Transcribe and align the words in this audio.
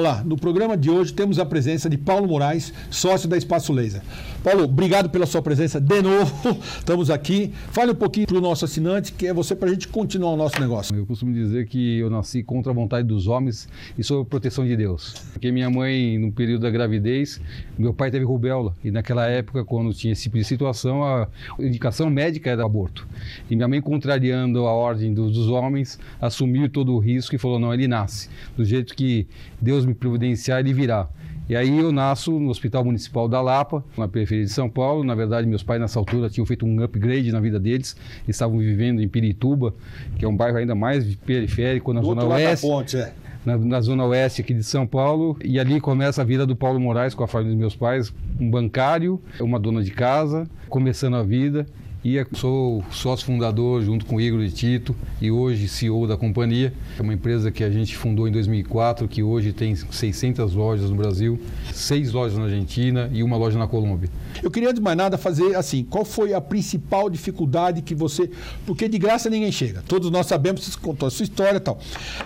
Olá, 0.00 0.24
no 0.24 0.34
programa 0.34 0.78
de 0.78 0.88
hoje 0.88 1.12
temos 1.12 1.38
a 1.38 1.44
presença 1.44 1.90
de 1.90 1.98
Paulo 1.98 2.26
Moraes, 2.26 2.72
sócio 2.90 3.28
da 3.28 3.36
Espaço 3.36 3.70
Laser. 3.70 4.00
Paulo, 4.42 4.64
obrigado 4.64 5.10
pela 5.10 5.26
sua 5.26 5.42
presença 5.42 5.78
de 5.78 6.00
novo. 6.00 6.32
Estamos 6.78 7.10
aqui. 7.10 7.52
Fale 7.70 7.92
um 7.92 7.94
pouquinho 7.94 8.26
para 8.26 8.38
o 8.38 8.40
nosso 8.40 8.64
assinante, 8.64 9.12
que 9.12 9.26
é 9.26 9.34
você, 9.34 9.54
para 9.54 9.68
a 9.68 9.72
gente 9.72 9.86
continuar 9.88 10.32
o 10.32 10.36
nosso 10.38 10.58
negócio. 10.58 10.96
Eu 10.96 11.04
costumo 11.04 11.30
dizer 11.34 11.66
que 11.66 11.98
eu 11.98 12.08
nasci 12.08 12.42
contra 12.42 12.72
a 12.72 12.74
vontade 12.74 13.06
dos 13.06 13.26
homens 13.26 13.68
e 13.98 14.02
sob 14.02 14.22
a 14.22 14.24
proteção 14.24 14.64
de 14.64 14.74
Deus. 14.74 15.12
Porque 15.34 15.52
minha 15.52 15.68
mãe, 15.68 16.18
no 16.18 16.32
período 16.32 16.62
da 16.62 16.70
gravidez, 16.70 17.38
meu 17.78 17.92
pai 17.92 18.10
teve 18.10 18.24
rubéola. 18.24 18.74
E 18.82 18.90
naquela 18.90 19.26
época, 19.26 19.62
quando 19.66 19.92
tinha 19.92 20.14
esse 20.14 20.22
tipo 20.22 20.38
de 20.38 20.44
situação, 20.44 21.04
a 21.04 21.28
indicação 21.58 22.08
médica 22.08 22.48
era 22.48 22.64
aborto. 22.64 23.06
E 23.50 23.54
minha 23.54 23.68
mãe, 23.68 23.82
contrariando 23.82 24.66
a 24.66 24.72
ordem 24.72 25.12
dos, 25.12 25.48
homens, 25.48 25.98
assumiu 26.18 26.70
todo 26.70 26.94
o 26.94 26.98
risco 26.98 27.34
e 27.34 27.38
falou: 27.38 27.58
não, 27.58 27.74
ele 27.74 27.86
nasce. 27.86 28.30
Do 28.56 28.64
jeito 28.64 28.96
que 28.96 29.26
Deus 29.60 29.84
me 29.84 29.89
providenciar, 29.94 30.60
ele 30.60 30.72
virá. 30.72 31.08
E 31.48 31.56
aí 31.56 31.80
eu 31.80 31.90
nasço 31.90 32.38
no 32.38 32.48
Hospital 32.48 32.84
Municipal 32.84 33.28
da 33.28 33.40
Lapa, 33.40 33.84
na 33.98 34.06
periferia 34.06 34.44
de 34.44 34.52
São 34.52 34.70
Paulo. 34.70 35.02
Na 35.02 35.16
verdade, 35.16 35.48
meus 35.48 35.64
pais 35.64 35.80
nessa 35.80 35.98
altura 35.98 36.30
tinham 36.30 36.46
feito 36.46 36.64
um 36.64 36.80
upgrade 36.80 37.32
na 37.32 37.40
vida 37.40 37.58
deles. 37.58 37.96
Estavam 38.28 38.58
vivendo 38.58 39.02
em 39.02 39.08
Pirituba, 39.08 39.74
que 40.16 40.24
é 40.24 40.28
um 40.28 40.36
bairro 40.36 40.58
ainda 40.58 40.76
mais 40.76 41.12
periférico 41.16 41.92
na 41.92 42.00
Do 42.00 42.06
zona 42.06 42.24
oeste. 42.24 42.64
ponte, 42.64 42.96
é. 42.96 43.12
Na, 43.44 43.58
na 43.58 43.80
zona 43.80 44.04
oeste 44.04 44.42
aqui 44.42 44.54
de 44.54 44.62
São 44.62 44.86
Paulo. 44.86 45.36
E 45.44 45.58
ali 45.58 45.80
começa 45.80 46.22
a 46.22 46.24
vida 46.24 46.46
do 46.46 46.54
Paulo 46.54 46.78
Moraes 46.78 47.14
com 47.14 47.24
a 47.24 47.26
família 47.26 47.50
dos 47.52 47.58
meus 47.58 47.74
pais, 47.74 48.14
um 48.38 48.48
bancário, 48.48 49.20
uma 49.40 49.58
dona 49.58 49.82
de 49.82 49.90
casa, 49.90 50.46
começando 50.68 51.16
a 51.16 51.22
vida. 51.24 51.66
E 52.02 52.16
eu 52.16 52.26
sou 52.32 52.82
sócio 52.90 53.26
fundador 53.26 53.82
junto 53.82 54.06
com 54.06 54.18
Igor 54.18 54.40
e 54.40 54.50
Tito 54.50 54.96
e 55.20 55.30
hoje 55.30 55.68
CEO 55.68 56.06
da 56.06 56.16
companhia. 56.16 56.72
É 56.98 57.02
uma 57.02 57.12
empresa 57.12 57.50
que 57.50 57.62
a 57.62 57.68
gente 57.68 57.94
fundou 57.94 58.26
em 58.26 58.32
2004, 58.32 59.06
que 59.06 59.22
hoje 59.22 59.52
tem 59.52 59.76
600 59.76 60.54
lojas 60.54 60.88
no 60.88 60.96
Brasil, 60.96 61.38
seis 61.74 62.10
lojas 62.10 62.38
na 62.38 62.44
Argentina 62.44 63.10
e 63.12 63.22
uma 63.22 63.36
loja 63.36 63.58
na 63.58 63.66
Colômbia. 63.66 64.08
Eu 64.42 64.50
queria, 64.50 64.72
de 64.72 64.80
mais 64.80 64.96
nada, 64.96 65.18
fazer 65.18 65.54
assim: 65.54 65.84
qual 65.84 66.06
foi 66.06 66.32
a 66.32 66.40
principal 66.40 67.10
dificuldade 67.10 67.82
que 67.82 67.94
você. 67.94 68.30
Porque 68.64 68.88
de 68.88 68.96
graça 68.96 69.28
ninguém 69.28 69.52
chega. 69.52 69.82
Todos 69.86 70.10
nós 70.10 70.24
sabemos, 70.24 70.64
você 70.64 70.80
contou 70.80 71.06
a 71.06 71.10
sua 71.10 71.24
história 71.24 71.58
e 71.58 71.60
tal. 71.60 71.78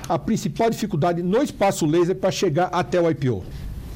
A 0.09 0.17
principal 0.17 0.71
dificuldade 0.71 1.21
no 1.21 1.43
espaço 1.43 1.85
laser 1.85 2.15
para 2.15 2.31
chegar 2.31 2.67
até 2.67 3.01
o 3.01 3.11
IPO. 3.11 3.43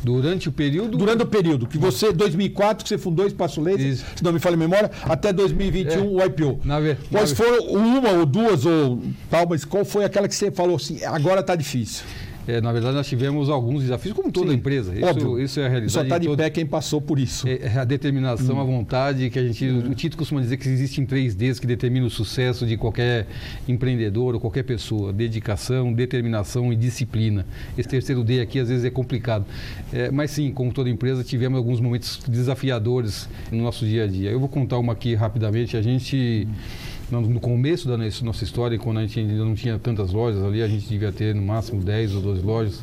Durante 0.02 0.48
o 0.48 0.52
período. 0.52 0.96
Durante 0.96 1.22
o 1.22 1.26
período 1.26 1.66
que 1.66 1.76
você, 1.78 2.12
2004, 2.12 2.82
que 2.84 2.88
você 2.88 2.98
fundou 2.98 3.26
Espaço 3.26 3.60
Isso. 3.82 4.04
se 4.16 4.22
não 4.24 4.32
me 4.32 4.38
falha 4.38 4.54
a 4.54 4.58
memória, 4.58 4.90
até 5.04 5.32
2021 5.32 6.20
É. 6.20 6.22
o 6.22 6.26
IPO. 6.26 6.60
Na 6.64 6.78
ver- 6.80 6.98
Quais 7.10 7.30
na- 7.30 7.36
foram 7.36 7.66
uma 7.72 8.10
ou 8.10 8.26
duas 8.26 8.64
ou 8.64 9.00
tal, 9.30 9.46
mas 9.48 9.64
qual 9.64 9.84
foi 9.84 10.04
aquela 10.04 10.28
que 10.28 10.34
você 10.34 10.50
falou 10.50 10.76
assim, 10.76 11.02
agora 11.04 11.40
está 11.40 11.54
difícil? 11.56 12.04
É, 12.48 12.62
na 12.62 12.72
verdade, 12.72 12.96
nós 12.96 13.06
tivemos 13.06 13.50
alguns 13.50 13.82
desafios, 13.82 14.14
como 14.16 14.32
toda 14.32 14.50
Sim, 14.50 14.56
empresa. 14.56 14.94
Isso, 14.98 15.38
isso 15.38 15.60
é 15.60 15.66
a 15.66 15.68
realidade. 15.68 15.92
Só 15.92 16.02
está 16.02 16.16
de 16.16 16.26
toda- 16.26 16.42
pé 16.44 16.48
quem 16.48 16.64
passou 16.64 16.98
por 16.98 17.18
isso. 17.18 17.46
É 17.46 17.58
é 17.68 17.78
a 17.78 17.84
determinação, 17.84 18.58
a 18.58 18.64
vontade 18.64 19.28
que 19.28 19.38
a 19.38 19.42
gente. 19.46 19.66
O 19.68 19.94
Tito 19.94 20.16
costuma 20.16 20.40
dizer 20.40 20.56
que 20.56 20.66
existem 20.66 21.04
três 21.04 21.34
Ds 21.34 21.60
que 21.60 21.66
determinam 21.66 22.06
o 22.06 22.10
sucesso 22.10 22.64
de 22.64 22.76
qualquer 22.78 23.26
empreendedor 23.68 24.34
ou 24.34 24.40
qualquer 24.40 24.62
pessoa: 24.62 25.12
dedicação, 25.12 25.92
determinação 25.92 26.72
e 26.72 26.76
disciplina. 26.76 27.44
Esse 27.76 27.88
terceiro 27.88 28.24
D 28.24 28.40
aqui 28.40 28.58
às 28.58 28.68
vezes 28.70 28.84
é 28.84 28.90
complicado. 28.90 29.44
É, 29.92 30.10
mas 30.10 30.30
sim, 30.30 30.50
como 30.50 30.72
toda 30.72 30.88
empresa, 30.88 31.22
tivemos 31.22 31.58
alguns 31.58 31.80
momentos 31.80 32.20
desafiadores 32.26 33.28
no 33.52 33.62
nosso 33.62 33.84
dia 33.84 34.04
a 34.04 34.06
dia. 34.06 34.30
Eu 34.30 34.40
vou 34.40 34.48
contar 34.48 34.78
uma 34.78 34.94
aqui 34.94 35.14
rapidamente. 35.14 35.76
A 35.76 35.82
gente. 35.82 36.48
No 36.48 36.87
no 37.10 37.40
começo 37.40 37.88
da 37.88 37.96
nossa 37.96 38.44
história, 38.44 38.78
quando 38.78 38.98
a 38.98 39.00
gente 39.02 39.18
ainda 39.20 39.44
não 39.44 39.54
tinha 39.54 39.78
tantas 39.78 40.12
lojas 40.12 40.42
ali, 40.42 40.62
a 40.62 40.68
gente 40.68 40.86
devia 40.88 41.10
ter 41.10 41.34
no 41.34 41.42
máximo 41.42 41.82
10 41.82 42.14
ou 42.16 42.20
12 42.22 42.42
lojas. 42.42 42.82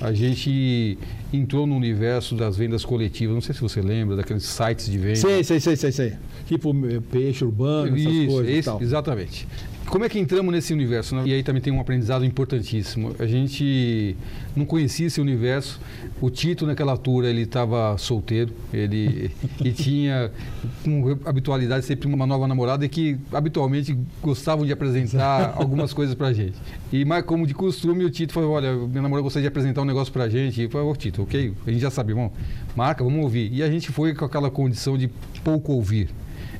A 0.00 0.12
gente 0.12 0.98
entrou 1.32 1.66
no 1.66 1.74
universo 1.74 2.34
das 2.34 2.56
vendas 2.56 2.84
coletivas. 2.84 3.34
Não 3.34 3.40
sei 3.40 3.54
se 3.54 3.60
você 3.60 3.80
lembra 3.80 4.16
daqueles 4.16 4.44
sites 4.44 4.86
de 4.90 4.98
venda. 4.98 5.16
Sei, 5.16 5.42
sei, 5.42 5.60
sei, 5.60 5.76
sei, 5.76 5.92
sei. 5.92 6.12
Tipo 6.46 6.74
eh, 6.86 7.00
peixe 7.10 7.42
urbano, 7.44 7.96
essas 7.96 8.12
Isso, 8.12 8.26
coisas 8.32 8.52
esse- 8.54 8.82
exatamente. 8.82 9.48
Como 9.88 10.04
é 10.04 10.08
que 10.08 10.18
entramos 10.18 10.52
nesse 10.52 10.72
universo? 10.72 11.14
né? 11.14 11.22
E 11.26 11.32
aí 11.32 11.42
também 11.42 11.62
tem 11.62 11.72
um 11.72 11.80
aprendizado 11.80 12.24
importantíssimo. 12.24 13.14
A 13.18 13.26
gente 13.26 14.16
não 14.56 14.64
conhecia 14.64 15.06
esse 15.06 15.20
universo. 15.20 15.80
O 16.20 16.30
Tito, 16.30 16.66
naquela 16.66 16.92
altura, 16.92 17.28
ele 17.28 17.42
estava 17.42 17.96
solteiro. 17.98 18.52
Ele 18.72 19.30
e 19.64 19.72
tinha, 19.72 20.30
com 20.84 21.18
habitualidade, 21.24 21.84
sempre 21.84 22.08
uma 22.08 22.26
nova 22.26 22.48
namorada 22.48 22.84
e 22.84 22.88
que 22.88 23.18
habitualmente 23.32 23.96
gostavam 24.22 24.64
de 24.64 24.72
apresentar 24.72 25.54
algumas 25.56 25.92
coisas 25.92 26.14
pra 26.14 26.32
gente. 26.32 26.54
E 26.92 27.04
mas 27.04 27.24
como 27.24 27.46
de 27.46 27.54
costume, 27.54 28.04
o 28.04 28.10
Tito 28.10 28.32
falou: 28.32 28.52
Olha, 28.52 28.74
minha 28.74 29.02
namorada 29.02 29.22
gostaria 29.22 29.44
de 29.44 29.48
apresentar 29.48 29.82
um 29.82 29.86
negócio 29.86 30.12
pra 30.12 30.28
gente. 30.28 30.62
E 30.62 30.68
falei: 30.68 30.86
Ô, 30.86 30.96
Tito, 30.96 31.22
ok, 31.22 31.52
a 31.66 31.70
gente 31.70 31.80
já 31.80 31.90
sabe, 31.90 32.14
bom, 32.14 32.32
marca, 32.74 33.04
vamos 33.04 33.22
ouvir. 33.22 33.52
E 33.52 33.62
a 33.62 33.70
gente 33.70 33.92
foi 33.92 34.14
com 34.14 34.24
aquela 34.24 34.50
condição 34.50 34.96
de 34.96 35.08
pouco 35.42 35.72
ouvir. 35.72 36.08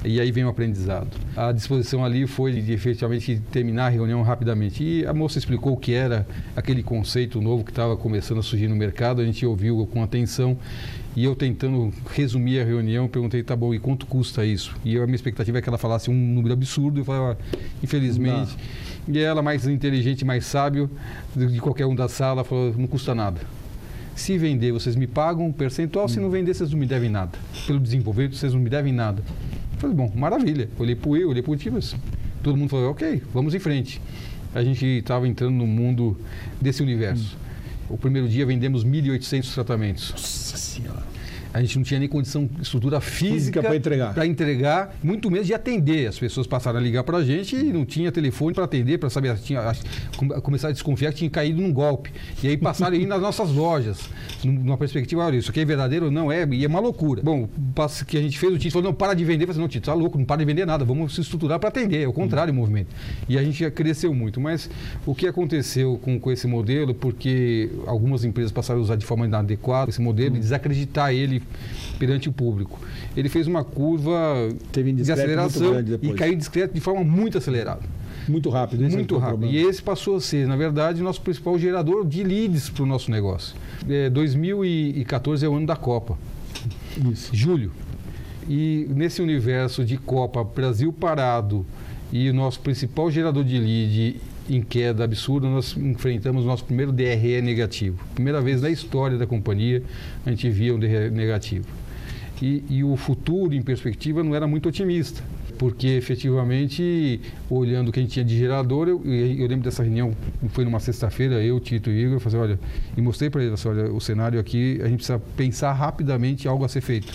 E 0.04 0.20
aí 0.20 0.31
vem 0.31 0.44
o 0.44 0.48
aprendizado. 0.48 1.09
A 1.34 1.50
disposição 1.50 2.04
ali 2.04 2.26
foi 2.26 2.53
de 2.53 2.72
efetivamente 2.72 3.41
terminar 3.50 3.87
a 3.87 3.88
reunião 3.88 4.22
rapidamente. 4.22 4.84
E 4.84 5.06
a 5.06 5.15
moça 5.15 5.38
explicou 5.38 5.72
o 5.72 5.76
que 5.76 5.94
era 5.94 6.26
aquele 6.54 6.82
conceito 6.82 7.41
novo 7.41 7.65
que 7.65 7.70
estava 7.70 7.97
começando 7.97 8.38
a 8.38 8.42
surgir 8.42 8.69
no 8.69 8.76
mercado. 8.76 9.22
A 9.22 9.25
gente 9.25 9.44
ouviu 9.47 9.88
com 9.91 10.03
atenção. 10.03 10.59
E 11.16 11.25
eu 11.25 11.34
tentando 11.34 11.92
resumir 12.10 12.60
a 12.60 12.65
reunião, 12.65 13.06
perguntei, 13.06 13.42
tá 13.42 13.54
bom, 13.54 13.72
e 13.72 13.78
quanto 13.78 14.04
custa 14.04 14.44
isso? 14.44 14.75
E 14.84 14.98
a 14.98 15.04
minha 15.04 15.15
expectativa 15.15 15.59
é 15.59 15.62
que 15.62 15.69
ela 15.69 15.78
falasse 15.78 16.10
um 16.10 16.15
número 16.15 16.53
absurdo. 16.53 17.00
Eu 17.00 17.04
falei, 17.04 17.21
"Ó, 17.21 17.36
infelizmente. 17.82 18.56
E 19.06 19.19
ela, 19.19 19.41
mais 19.41 19.66
inteligente, 19.66 20.25
mais 20.25 20.44
sábio 20.44 20.91
de 21.36 21.60
qualquer 21.60 21.86
um 21.86 21.94
da 21.94 22.09
sala, 22.09 22.42
falou, 22.42 22.75
não 22.76 22.86
custa 22.86 23.15
nada. 23.15 23.41
Se 24.16 24.38
vender, 24.38 24.72
vocês 24.72 24.97
me 24.97 25.06
pagam 25.06 25.47
um 25.47 25.53
percentual. 25.53 26.09
Se 26.09 26.21
não 26.21 26.31
vender, 26.31 26.54
vocês 26.54 26.71
não 26.71 26.78
me 26.78 26.86
devem 26.86 27.10
nada. 27.10 27.38
Pelo 27.66 27.81
desenvolvimento, 27.81 28.36
vocês 28.36 28.53
não 28.54 28.60
me 28.60 28.71
devem 28.71 28.92
nada. 28.92 29.22
Eu 29.84 29.91
Falei, 29.91 29.95
bom, 29.95 30.12
maravilha. 30.15 30.69
Olhei 30.78 30.95
para 30.95 31.09
o 31.11 31.17
eu, 31.17 31.28
olhei 31.28 31.43
para 31.43 31.53
o 31.53 31.56
time, 31.56 31.77
mas 31.77 31.95
todo 32.43 32.56
mundo 32.56 32.71
falou, 32.71 32.91
ok, 32.91 33.22
vamos 33.33 33.55
em 33.55 33.59
frente. 33.59 34.00
A 34.55 34.62
gente 34.62 34.84
estava 34.87 35.28
entrando 35.28 35.55
no 35.55 35.67
mundo 35.67 36.17
desse 36.61 36.83
universo. 36.83 37.37
O 37.89 37.99
primeiro 37.99 38.28
dia 38.28 38.47
vendemos 38.47 38.84
1.800 38.84 39.53
tratamentos. 39.53 40.11
Nossa 40.12 40.56
senhora. 40.56 41.03
A 41.54 41.60
gente 41.62 41.76
não 41.76 41.84
tinha 41.84 42.00
nem 42.00 42.09
condição, 42.09 42.50
estrutura 42.60 43.00
física 43.00 43.34
Física 43.34 43.62
pra 43.62 43.76
entregar. 43.76 44.12
para 44.12 44.26
entregar, 44.26 44.94
muito 45.03 45.31
menos 45.31 45.47
de 45.47 45.54
atender. 45.54 46.09
As 46.09 46.19
pessoas 46.19 46.48
passaram 46.48 46.81
a 46.81 46.82
ligar 46.82 47.04
para 47.04 47.19
a 47.19 47.25
gente 47.25 47.54
e 47.54 47.72
não 47.72 47.84
tinha 47.84 48.10
telefone 48.10 48.53
para 48.53 48.65
atender, 48.65 48.98
para 48.98 49.09
saber. 49.09 49.37
Tinha, 49.38 49.72
come- 50.16 50.34
começaram 50.41 50.70
a 50.70 50.72
desconfiar 50.72 51.12
que 51.12 51.19
tinha 51.19 51.31
caído 51.31 51.62
num 51.62 51.72
golpe. 51.72 52.10
E 52.42 52.48
aí 52.48 52.56
passaram 52.56 52.97
a 52.97 52.98
ir 52.98 53.06
nas 53.06 53.20
nossas 53.22 53.50
lojas, 53.53 54.00
num- 54.44 54.53
numa 54.53 54.76
perspectiva, 54.76 55.22
olha, 55.25 55.37
isso 55.37 55.50
aqui 55.53 55.60
é 55.60 55.65
verdadeiro 55.65 56.06
ou 56.06 56.10
não 56.10 56.31
é? 56.32 56.44
E 56.50 56.65
é 56.65 56.66
uma 56.69 56.81
loucura. 56.81 57.22
Bom, 57.22 57.44
o 57.44 58.04
que 58.04 58.16
a 58.19 58.21
gente 58.21 58.36
fez, 58.36 58.53
o 58.53 58.59
Tito 58.59 58.72
falou, 58.72 58.88
não, 58.91 58.94
para 58.94 59.15
de 59.15 59.25
vender. 59.25 59.44
Eu 59.44 59.48
falei, 59.48 59.60
não, 59.62 59.69
Tito, 59.69 59.86
tá 59.86 59.94
louco, 59.94 60.19
não 60.19 60.25
para 60.25 60.38
de 60.41 60.44
vender 60.44 60.66
nada, 60.66 60.84
vamos 60.84 61.15
se 61.15 61.21
estruturar 61.21 61.60
para 61.60 61.69
atender. 61.69 62.03
É 62.03 62.09
o 62.09 62.12
contrário 62.12 62.53
o 62.53 62.56
movimento. 62.56 62.88
E 63.28 63.38
a 63.38 63.44
gente 63.44 63.71
cresceu 63.71 64.12
muito. 64.12 64.41
Mas 64.41 64.69
o 65.06 65.15
que 65.15 65.25
aconteceu 65.28 65.98
com, 66.03 66.19
com 66.19 66.32
esse 66.32 66.48
modelo, 66.48 66.94
porque 66.94 67.71
algumas 67.86 68.25
empresas 68.25 68.50
passaram 68.50 68.81
a 68.81 68.82
usar 68.82 68.97
de 68.97 69.06
forma 69.06 69.25
inadequada 69.25 69.88
esse 69.88 70.00
modelo 70.03 70.34
e 70.36 70.41
desacreditar 70.41 71.12
ele 71.12 71.44
perante 71.99 72.28
o 72.28 72.32
público. 72.32 72.78
Ele 73.16 73.28
fez 73.28 73.47
uma 73.47 73.65
curva 73.65 74.49
Teve 74.72 74.93
de 74.93 75.10
aceleração 75.10 75.75
e 76.03 76.12
caiu 76.12 76.37
discreto 76.37 76.75
de 76.75 76.81
forma 76.81 77.05
muito 77.05 77.38
acelerada. 77.38 77.82
Muito 78.28 78.49
rápido. 78.49 78.84
esse 78.84 78.97
muito 78.97 79.16
é 79.16 79.19
rápido. 79.19 79.38
problema. 79.41 79.66
E 79.66 79.69
esse 79.69 79.83
passou 79.83 80.16
a 80.16 80.21
ser, 80.21 80.47
na 80.47 80.56
verdade, 80.56 81.03
nosso 81.03 81.21
principal 81.21 81.59
gerador 81.59 82.06
de 82.06 82.22
leads 82.22 82.71
para 82.71 82.83
o 82.83 82.87
nosso 82.87 83.10
negócio. 83.10 83.54
É, 83.88 84.09
2014 84.09 85.44
é 85.44 85.49
o 85.49 85.54
ano 85.54 85.66
da 85.66 85.77
Copa. 85.77 86.16
Isso. 87.10 87.30
Julho. 87.34 87.72
E 88.48 88.86
nesse 88.95 89.22
universo 89.22 89.84
de 89.84 89.97
Copa, 89.97 90.42
Brasil 90.45 90.92
parado 90.92 91.65
e 92.13 92.28
o 92.28 92.34
nosso 92.34 92.60
principal 92.60 93.10
gerador 93.10 93.45
de 93.45 93.59
lead 93.59 94.21
em 94.49 94.61
queda 94.63 95.05
absurda, 95.05 95.49
nós 95.49 95.77
enfrentamos 95.77 96.45
nosso 96.45 96.65
primeiro 96.65 96.93
DRE 96.93 97.41
negativo. 97.41 97.99
Primeira 98.15 98.41
vez 98.41 98.61
na 98.61 98.71
história 98.71 99.17
da 99.17 99.27
companhia 99.27 99.83
a 100.25 100.31
gente 100.31 100.49
via 100.51 100.75
um 100.75 100.79
DRE 100.79 101.11
negativo. 101.11 101.67
E, 102.43 102.63
e 102.69 102.85
o 102.85 102.97
futuro, 102.97 103.55
em 103.55 103.63
perspectiva, 103.63 104.23
não 104.23 104.35
era 104.35 104.47
muito 104.47 104.69
otimista. 104.69 105.23
Porque 105.57 105.87
efetivamente, 105.87 107.21
olhando 107.49 107.89
o 107.89 107.93
que 107.93 108.01
a 108.01 108.03
gente 108.03 108.13
tinha 108.13 108.25
de 108.25 108.37
gerador, 108.37 108.89
eu, 108.89 109.01
eu 109.05 109.47
lembro 109.47 109.63
dessa 109.63 109.83
reunião, 109.85 110.13
foi 110.49 110.65
numa 110.65 110.81
sexta-feira, 110.81 111.43
eu, 111.43 111.61
Tito 111.61 111.91
e 111.91 112.05
Igor, 112.05 112.19
falei, 112.19 112.41
olha, 112.41 112.61
e 112.97 113.01
mostrei 113.01 113.31
para 113.31 113.43
eles, 113.43 113.65
olha, 113.65 113.91
o 113.93 114.01
cenário 114.01 114.41
aqui, 114.41 114.81
a 114.83 114.89
gente 114.89 114.97
precisa 114.97 115.19
pensar 115.37 115.73
rapidamente 115.73 116.49
algo 116.49 116.65
a 116.65 116.69
ser 116.69 116.81
feito. 116.81 117.13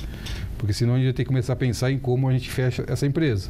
Porque 0.57 0.73
senão 0.73 0.93
a 0.93 0.97
gente 0.97 1.05
vai 1.05 1.13
ter 1.13 1.23
que 1.23 1.27
começar 1.27 1.53
a 1.53 1.55
pensar 1.55 1.91
em 1.91 1.99
como 1.99 2.29
a 2.29 2.31
gente 2.31 2.49
fecha 2.49 2.85
essa 2.87 3.05
empresa. 3.05 3.49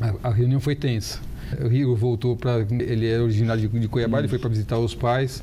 A, 0.00 0.28
a 0.28 0.32
reunião 0.32 0.60
foi 0.60 0.74
tensa. 0.74 1.20
O 1.64 1.72
Igor 1.72 1.96
voltou 1.96 2.36
para. 2.36 2.66
Ele 2.70 3.06
era 3.06 3.22
originário 3.22 3.68
de, 3.68 3.78
de 3.80 3.88
Cuiabá, 3.88 4.18
ele 4.18 4.28
foi 4.28 4.38
para 4.38 4.48
visitar 4.50 4.78
os 4.78 4.94
pais. 4.94 5.42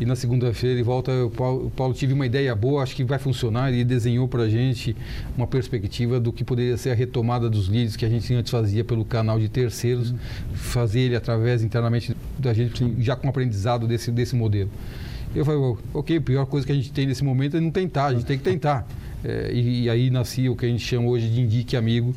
E 0.00 0.04
na 0.04 0.16
segunda-feira 0.16 0.74
ele 0.74 0.82
volta. 0.82 1.12
O 1.24 1.30
Paulo, 1.30 1.66
o 1.66 1.70
Paulo 1.70 1.94
tive 1.94 2.12
uma 2.12 2.26
ideia 2.26 2.54
boa, 2.54 2.82
acho 2.82 2.96
que 2.96 3.04
vai 3.04 3.18
funcionar. 3.18 3.70
E 3.70 3.76
ele 3.76 3.84
desenhou 3.84 4.26
para 4.26 4.44
a 4.44 4.48
gente 4.48 4.96
uma 5.36 5.46
perspectiva 5.46 6.18
do 6.18 6.32
que 6.32 6.42
poderia 6.42 6.76
ser 6.76 6.90
a 6.90 6.94
retomada 6.94 7.48
dos 7.48 7.68
leads 7.68 7.96
que 7.96 8.04
a 8.04 8.08
gente 8.08 8.32
antes 8.34 8.50
fazia 8.50 8.82
pelo 8.84 9.04
canal 9.04 9.38
de 9.38 9.48
terceiros, 9.48 10.10
Uhum. 10.10 10.16
fazer 10.54 11.00
ele 11.00 11.16
através 11.16 11.62
internamente 11.62 12.16
da 12.38 12.52
gente, 12.52 12.94
já 12.98 13.14
com 13.14 13.28
aprendizado 13.28 13.86
desse, 13.86 14.10
desse 14.10 14.34
modelo. 14.34 14.70
Eu 15.34 15.44
falei, 15.44 15.76
ok, 15.94 16.16
a 16.16 16.20
pior 16.20 16.46
coisa 16.46 16.66
que 16.66 16.72
a 16.72 16.74
gente 16.74 16.92
tem 16.92 17.06
nesse 17.06 17.24
momento 17.24 17.56
é 17.56 17.60
não 17.60 17.70
tentar, 17.70 18.06
a 18.06 18.14
gente 18.14 18.26
tem 18.26 18.36
que 18.36 18.44
tentar. 18.44 18.86
É, 19.24 19.50
e, 19.52 19.84
e, 19.84 19.90
aí 19.90 20.10
nascia 20.10 20.50
o 20.50 20.56
que 20.56 20.66
a 20.66 20.68
gente 20.68 20.84
chama 20.84 21.06
hoje 21.08 21.28
de 21.28 21.40
Indique 21.40 21.76
Amigo, 21.76 22.14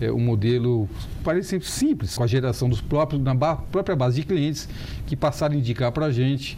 é, 0.00 0.10
um 0.10 0.20
modelo 0.20 0.88
parece 1.22 1.60
simples, 1.60 2.16
com 2.16 2.24
a 2.24 2.26
geração 2.26 2.68
dos 2.68 2.80
próprios, 2.80 3.22
na 3.22 3.34
ba, 3.34 3.56
própria 3.56 3.94
base 3.94 4.20
de 4.20 4.26
clientes 4.26 4.66
que 5.06 5.14
passaram 5.14 5.54
a 5.54 5.58
indicar 5.58 5.92
para 5.92 6.06
a 6.06 6.12
gente, 6.12 6.56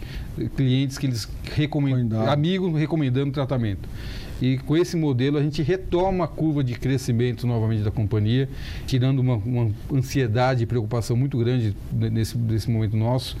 clientes 0.55 0.97
que 0.97 1.05
eles 1.05 1.27
recomendam, 1.53 2.29
amigos 2.29 2.79
recomendando 2.79 3.31
tratamento. 3.31 3.89
E 4.43 4.57
com 4.57 4.75
esse 4.75 4.97
modelo 4.97 5.37
a 5.37 5.41
gente 5.41 5.61
retoma 5.61 6.25
a 6.25 6.27
curva 6.27 6.61
de 6.61 6.73
crescimento 6.75 7.47
novamente 7.47 7.81
da 7.81 7.89
companhia, 7.89 8.49
tirando 8.85 9.19
uma, 9.19 9.35
uma 9.35 9.71
ansiedade 9.89 10.63
e 10.63 10.65
preocupação 10.65 11.15
muito 11.15 11.37
grande 11.37 11.73
nesse, 11.93 12.37
nesse 12.37 12.69
momento 12.69 12.97
nosso 12.97 13.37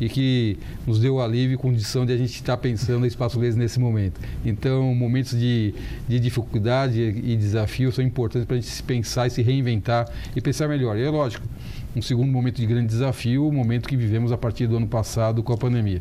e 0.00 0.08
que 0.08 0.58
nos 0.86 0.98
deu 0.98 1.20
alívio 1.20 1.56
e 1.56 1.58
condição 1.58 2.06
de 2.06 2.14
a 2.14 2.16
gente 2.16 2.32
estar 2.32 2.56
pensando 2.56 3.04
em 3.04 3.08
espaço 3.08 3.38
laser 3.38 3.58
nesse 3.58 3.78
momento. 3.78 4.18
Então, 4.46 4.94
momentos 4.94 5.38
de, 5.38 5.74
de 6.08 6.18
dificuldade 6.18 7.02
e 7.02 7.36
desafio 7.36 7.92
são 7.92 8.02
importantes 8.02 8.46
para 8.46 8.56
a 8.56 8.58
gente 8.58 8.70
se 8.70 8.82
pensar 8.82 9.26
e 9.26 9.30
se 9.30 9.42
reinventar 9.42 10.08
e 10.34 10.40
pensar 10.40 10.68
melhor. 10.68 10.96
E 10.96 11.02
é 11.02 11.10
lógico, 11.10 11.46
um 11.94 12.00
segundo 12.00 12.32
momento 12.32 12.56
de 12.56 12.66
grande 12.66 12.86
desafio, 12.86 13.46
o 13.46 13.52
momento 13.52 13.86
que 13.86 13.96
vivemos 13.96 14.32
a 14.32 14.38
partir 14.38 14.66
do 14.66 14.78
ano 14.78 14.86
passado 14.86 15.42
com 15.42 15.52
a 15.52 15.56
pandemia. 15.58 16.00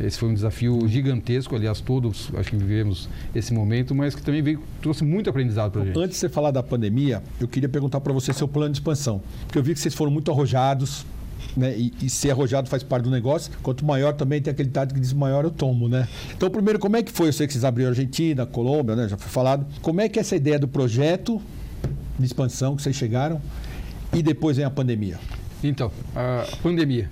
Esse 0.00 0.18
foi 0.18 0.28
um 0.28 0.34
desafio 0.34 0.86
gigantesco, 0.86 1.54
aliás, 1.54 1.80
todos 1.80 2.30
acho 2.36 2.50
que 2.50 2.56
vivemos 2.56 3.08
esse 3.34 3.52
momento, 3.52 3.94
mas 3.94 4.14
que 4.14 4.22
também 4.22 4.42
veio, 4.42 4.62
trouxe 4.82 5.02
muito 5.02 5.30
aprendizado 5.30 5.72
para 5.72 5.82
a 5.82 5.84
gente. 5.86 5.98
Antes 5.98 6.10
de 6.10 6.16
você 6.16 6.28
falar 6.28 6.50
da 6.50 6.62
pandemia, 6.62 7.22
eu 7.40 7.48
queria 7.48 7.68
perguntar 7.68 8.00
para 8.00 8.12
você 8.12 8.32
seu 8.32 8.46
plano 8.46 8.72
de 8.72 8.78
expansão. 8.78 9.22
Porque 9.46 9.58
eu 9.58 9.62
vi 9.62 9.72
que 9.72 9.80
vocês 9.80 9.94
foram 9.94 10.12
muito 10.12 10.30
arrojados, 10.30 11.06
né? 11.56 11.74
E, 11.76 11.92
e, 12.02 12.10
ser 12.10 12.30
arrojado 12.30 12.68
faz 12.68 12.82
parte 12.82 13.04
do 13.04 13.10
negócio. 13.10 13.50
Quanto 13.62 13.84
maior 13.84 14.12
também 14.12 14.40
tem 14.42 14.50
aquele 14.50 14.68
dado 14.68 14.92
que 14.92 15.00
diz 15.00 15.12
maior 15.12 15.44
eu 15.44 15.50
tomo, 15.50 15.88
né? 15.88 16.06
Então, 16.36 16.50
primeiro, 16.50 16.78
como 16.78 16.96
é 16.96 17.02
que 17.02 17.10
foi? 17.10 17.28
Eu 17.28 17.32
sei 17.32 17.46
que 17.46 17.52
vocês 17.52 17.64
abriram 17.64 17.90
Argentina, 17.90 18.44
Colômbia, 18.44 18.94
né? 18.94 19.08
Já 19.08 19.16
foi 19.16 19.30
falado. 19.30 19.66
Como 19.80 20.00
é 20.00 20.08
que 20.08 20.18
é 20.18 20.20
essa 20.20 20.36
ideia 20.36 20.58
do 20.58 20.68
projeto 20.68 21.40
de 22.18 22.26
expansão 22.26 22.76
que 22.76 22.82
vocês 22.82 22.94
chegaram 22.94 23.40
e 24.12 24.22
depois 24.22 24.56
vem 24.56 24.66
a 24.66 24.70
pandemia? 24.70 25.18
Então, 25.64 25.90
a 26.14 26.46
pandemia. 26.62 27.08